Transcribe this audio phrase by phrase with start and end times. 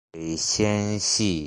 [0.13, 1.39] 尾纤细。